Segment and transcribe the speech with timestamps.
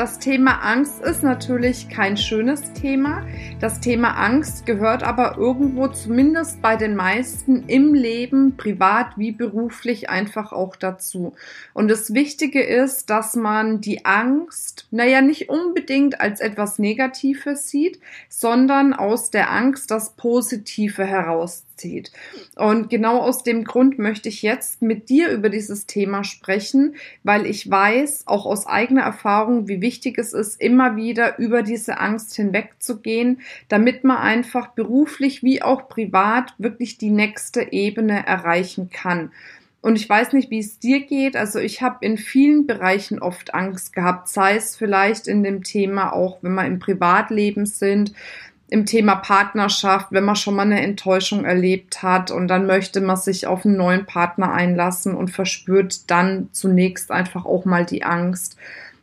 [0.00, 3.22] Das Thema Angst ist natürlich kein schönes Thema.
[3.60, 10.08] Das Thema Angst gehört aber irgendwo zumindest bei den meisten im Leben, privat wie beruflich,
[10.08, 11.34] einfach auch dazu.
[11.74, 18.00] Und das Wichtige ist, dass man die Angst, naja, nicht unbedingt als etwas Negatives sieht,
[18.30, 22.12] sondern aus der Angst das Positive heraus zieht.
[22.56, 27.46] Und genau aus dem Grund möchte ich jetzt mit dir über dieses Thema sprechen, weil
[27.46, 32.34] ich weiß, auch aus eigener Erfahrung, wie wichtig es ist, immer wieder über diese Angst
[32.34, 39.32] hinwegzugehen, damit man einfach beruflich wie auch privat wirklich die nächste Ebene erreichen kann.
[39.82, 41.36] Und ich weiß nicht, wie es dir geht.
[41.36, 46.12] Also ich habe in vielen Bereichen oft Angst gehabt, sei es vielleicht in dem Thema
[46.12, 48.12] auch, wenn wir im Privatleben sind,
[48.70, 53.16] im Thema Partnerschaft, wenn man schon mal eine Enttäuschung erlebt hat und dann möchte man
[53.16, 58.56] sich auf einen neuen Partner einlassen und verspürt dann zunächst einfach auch mal die Angst.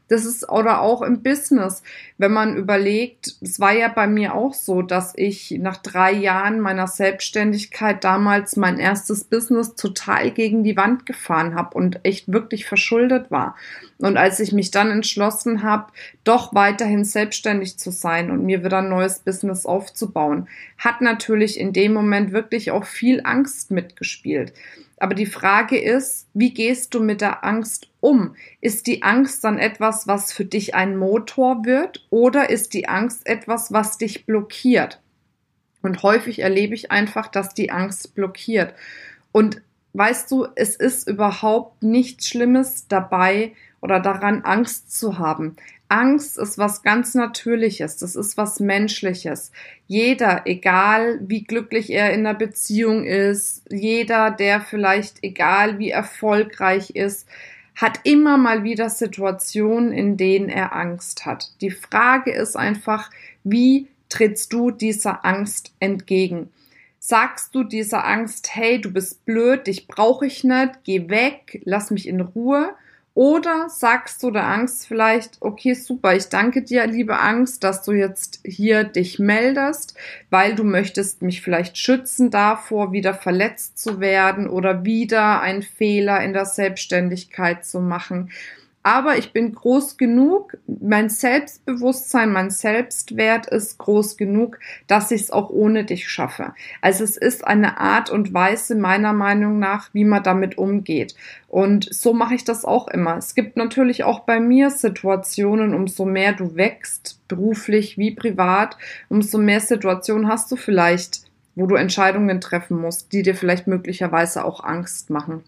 [0.09, 1.83] Das ist oder auch im Business,
[2.17, 6.61] wenn man überlegt, es war ja bei mir auch so, dass ich nach drei Jahren
[6.61, 12.65] meiner Selbstständigkeit damals mein erstes Business total gegen die Wand gefahren habe und echt wirklich
[12.65, 13.55] verschuldet war.
[13.97, 15.91] Und als ich mich dann entschlossen habe,
[16.23, 20.47] doch weiterhin selbstständig zu sein und mir wieder ein neues Business aufzubauen,
[20.77, 24.53] hat natürlich in dem Moment wirklich auch viel Angst mitgespielt.
[24.99, 28.35] Aber die Frage ist, wie gehst du mit der Angst um?
[28.61, 33.27] Ist die Angst dann etwas, was für dich ein Motor wird oder ist die Angst
[33.27, 35.01] etwas, was dich blockiert?
[35.81, 38.73] Und häufig erlebe ich einfach, dass die Angst blockiert.
[39.31, 39.61] Und
[39.93, 45.55] weißt du, es ist überhaupt nichts Schlimmes dabei oder daran, Angst zu haben.
[45.89, 49.51] Angst ist was ganz Natürliches, das ist was Menschliches.
[49.85, 56.91] Jeder, egal wie glücklich er in der Beziehung ist, jeder, der vielleicht egal wie erfolgreich
[56.91, 57.27] ist,
[57.77, 61.51] hat immer mal wieder Situationen, in denen er Angst hat.
[61.61, 63.11] Die Frage ist einfach,
[63.43, 66.49] wie trittst du dieser Angst entgegen?
[66.97, 71.91] Sagst du dieser Angst, hey, du bist blöd, dich brauche ich nicht, geh weg, lass
[71.91, 72.73] mich in Ruhe?
[73.17, 77.93] Oder sagst du der Angst vielleicht, okay, super, ich danke dir, liebe Angst, dass du
[77.93, 79.97] jetzt hier dich meldest,
[80.29, 86.23] weil du möchtest mich vielleicht schützen davor, wieder verletzt zu werden oder wieder einen Fehler
[86.23, 88.29] in der Selbstständigkeit zu machen
[88.87, 95.29] aber ich bin groß genug, mein Selbstbewusstsein, mein Selbstwert ist groß genug, dass ich es
[95.29, 96.53] auch ohne dich schaffe.
[96.79, 101.15] Also es ist eine Art und Weise meiner Meinung nach, wie man damit umgeht.
[101.49, 103.17] Und so mache ich das auch immer.
[103.17, 108.77] Es gibt natürlich auch bei mir Situationen, umso mehr du wächst, beruflich wie privat,
[109.09, 111.23] umso mehr Situationen hast du vielleicht,
[111.55, 115.43] wo du Entscheidungen treffen musst, die dir vielleicht möglicherweise auch Angst machen.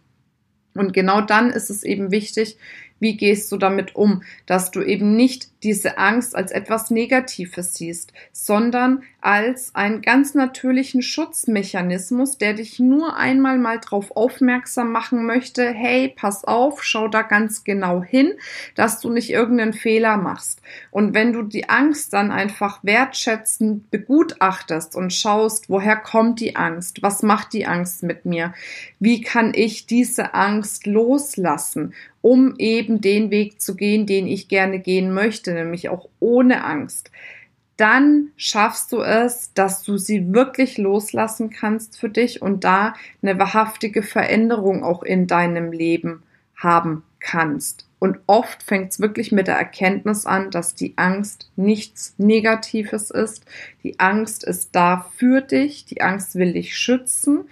[0.76, 2.58] Und genau dann ist es eben wichtig,
[3.00, 8.14] wie gehst du damit um, dass du eben nicht diese Angst als etwas Negatives siehst,
[8.32, 15.70] sondern als einen ganz natürlichen Schutzmechanismus, der dich nur einmal mal darauf aufmerksam machen möchte,
[15.70, 18.34] hey, pass auf, schau da ganz genau hin,
[18.76, 20.62] dass du nicht irgendeinen Fehler machst.
[20.92, 27.02] Und wenn du die Angst dann einfach wertschätzend begutachtest und schaust, woher kommt die Angst,
[27.02, 28.54] was macht die Angst mit mir,
[29.00, 34.80] wie kann ich diese Angst loslassen um eben den Weg zu gehen, den ich gerne
[34.80, 37.12] gehen möchte, nämlich auch ohne Angst.
[37.78, 43.40] Dann schaffst du es, dass du sie wirklich loslassen kannst für dich und da eine
[43.40, 46.24] wahrhaftige Veränderung auch in deinem Leben
[46.58, 47.86] haben kannst.
[48.00, 53.46] Und oft fängt es wirklich mit der Erkenntnis an, dass die Angst nichts Negatives ist.
[53.84, 55.86] Die Angst ist da für dich.
[55.86, 57.46] Die Angst will dich schützen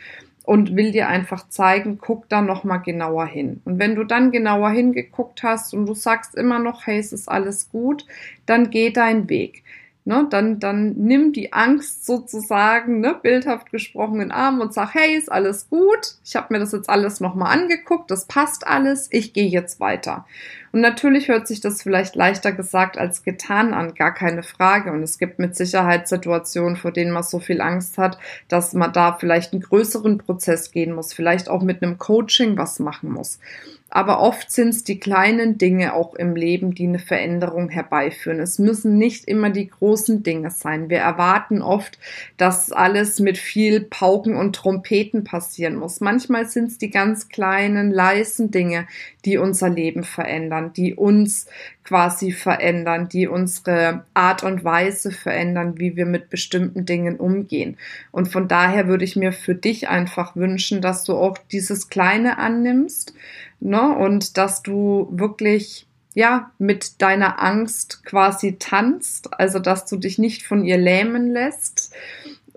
[0.47, 3.59] und will dir einfach zeigen, guck da noch mal genauer hin.
[3.65, 7.27] Und wenn du dann genauer hingeguckt hast und du sagst immer noch, hey, es ist
[7.27, 8.05] alles gut,
[8.45, 9.63] dann geh dein Weg.
[10.07, 14.93] Ne, dann, dann nimm die Angst sozusagen, ne, bildhaft gesprochen in den Arm und sag,
[14.93, 19.09] hey, ist alles gut, ich habe mir das jetzt alles nochmal angeguckt, das passt alles,
[19.11, 20.25] ich gehe jetzt weiter.
[20.71, 24.93] Und natürlich hört sich das vielleicht leichter gesagt als getan an, gar keine Frage.
[24.93, 28.17] Und es gibt mit Sicherheit Situationen, vor denen man so viel Angst hat,
[28.47, 32.79] dass man da vielleicht einen größeren Prozess gehen muss, vielleicht auch mit einem Coaching was
[32.79, 33.39] machen muss.
[33.89, 38.39] Aber oft sind es die kleinen Dinge auch im Leben, die eine Veränderung herbeiführen.
[38.39, 40.89] Es müssen nicht immer die großen Dinge sein.
[40.89, 41.97] Wir erwarten oft,
[42.35, 46.01] dass alles mit viel Pauken und Trompeten passieren muss.
[46.01, 48.87] Manchmal sind es die ganz kleinen, leisen Dinge,
[49.23, 51.47] die unser Leben verändern, die uns
[51.87, 57.77] quasi verändern, die unsere Art und Weise verändern, wie wir mit bestimmten Dingen umgehen.
[58.11, 62.37] Und von daher würde ich mir für dich einfach wünschen, dass du auch dieses Kleine
[62.37, 63.13] annimmst
[63.59, 63.95] ne?
[63.95, 65.87] und dass du wirklich
[66.17, 71.93] ja, mit deiner Angst quasi tanzt, also dass du dich nicht von ihr lähmen lässt,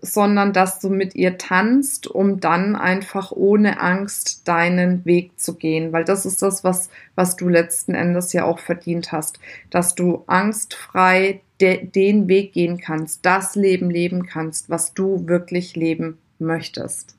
[0.00, 5.93] sondern dass du mit ihr tanzt, um dann einfach ohne Angst deinen Weg zu gehen,
[5.93, 10.25] weil das ist das, was, was du letzten Endes ja auch verdient hast, dass du
[10.26, 17.14] angstfrei de den Weg gehen kannst, das Leben leben kannst, was du wirklich leben möchtest.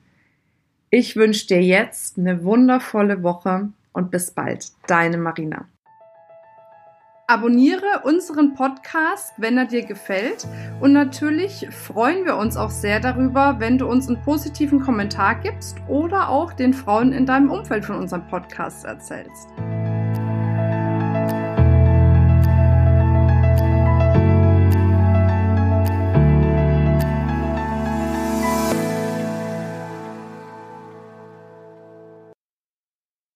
[0.94, 5.64] Ich wünsche dir jetzt eine wundervolle Woche und bis bald, deine Marina.
[7.28, 10.46] Abonniere unseren Podcast, wenn er dir gefällt.
[10.82, 15.78] Und natürlich freuen wir uns auch sehr darüber, wenn du uns einen positiven Kommentar gibst
[15.88, 19.48] oder auch den Frauen in deinem Umfeld von unserem Podcast erzählst.